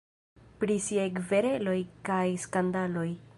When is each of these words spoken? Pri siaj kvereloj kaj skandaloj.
Pri 0.63 0.77
siaj 0.85 1.05
kvereloj 1.19 1.77
kaj 2.11 2.25
skandaloj. 2.47 3.07